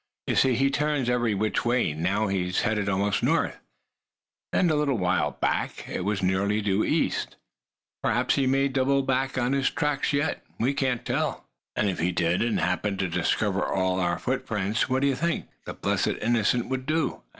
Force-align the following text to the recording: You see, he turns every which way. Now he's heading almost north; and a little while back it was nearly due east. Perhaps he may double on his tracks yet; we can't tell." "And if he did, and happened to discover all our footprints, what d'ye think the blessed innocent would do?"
You 0.25 0.35
see, 0.35 0.55
he 0.55 0.71
turns 0.71 1.11
every 1.11 1.35
which 1.35 1.63
way. 1.63 1.93
Now 1.93 2.25
he's 2.25 2.61
heading 2.61 2.89
almost 2.89 3.21
north; 3.21 3.59
and 4.51 4.71
a 4.71 4.75
little 4.75 4.97
while 4.97 5.29
back 5.39 5.87
it 5.87 6.03
was 6.03 6.23
nearly 6.23 6.59
due 6.59 6.83
east. 6.83 7.35
Perhaps 8.01 8.33
he 8.33 8.47
may 8.47 8.67
double 8.67 9.05
on 9.11 9.53
his 9.53 9.69
tracks 9.69 10.11
yet; 10.11 10.43
we 10.59 10.73
can't 10.73 11.05
tell." 11.05 11.45
"And 11.75 11.87
if 11.87 11.99
he 11.99 12.11
did, 12.11 12.41
and 12.41 12.59
happened 12.59 12.97
to 12.97 13.07
discover 13.09 13.63
all 13.63 13.99
our 13.99 14.17
footprints, 14.17 14.89
what 14.89 15.03
d'ye 15.03 15.13
think 15.13 15.45
the 15.67 15.75
blessed 15.75 16.17
innocent 16.19 16.67
would 16.69 16.87
do?" 16.87 17.21